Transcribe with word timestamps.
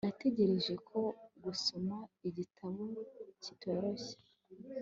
natekereje 0.07 0.73
ko 0.89 0.99
gusoma 1.43 1.97
igitabo 2.29 2.83
kitoroshye 3.43 4.15